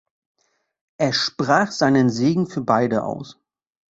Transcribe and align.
Er 0.97 1.13
sprach 1.13 1.71
seinen 1.71 2.09
Segen 2.09 2.47
für 2.47 2.61
beide 2.61 3.03
aus. 3.03 3.37